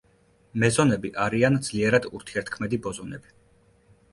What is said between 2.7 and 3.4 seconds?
ბოზონები.